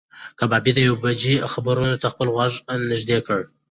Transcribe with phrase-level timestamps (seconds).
[0.39, 2.53] کبابي د یوې بجې خبرونو ته خپل غوږ
[2.91, 3.39] نږدې کړ.